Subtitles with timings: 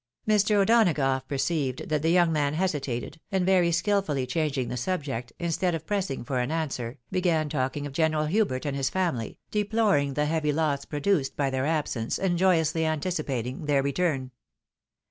[0.27, 0.55] Mr.
[0.55, 5.85] O'Donagough perceived that the young man hesitated, and very skilfully changing the subject, instead of
[5.85, 10.51] pressing for an answer, began talking of General Hubert and his family, deploring the heavy
[10.51, 14.31] loss produced by their absence, and joyously anticipating their return.